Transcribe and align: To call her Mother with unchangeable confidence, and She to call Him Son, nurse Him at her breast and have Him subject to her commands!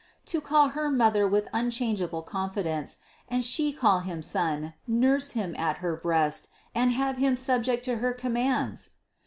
To 0.33 0.41
call 0.41 0.69
her 0.69 0.89
Mother 0.89 1.27
with 1.27 1.47
unchangeable 1.53 2.23
confidence, 2.23 2.97
and 3.29 3.45
She 3.45 3.71
to 3.71 3.77
call 3.77 3.99
Him 3.99 4.23
Son, 4.23 4.73
nurse 4.87 5.33
Him 5.33 5.55
at 5.59 5.77
her 5.77 5.95
breast 5.95 6.49
and 6.73 6.91
have 6.93 7.17
Him 7.17 7.37
subject 7.37 7.85
to 7.85 7.97
her 7.97 8.11
commands! 8.11 8.95